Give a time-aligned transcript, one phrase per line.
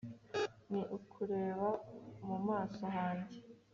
[0.69, 1.69] ni ukureba
[2.27, 3.37] mu maso hanjye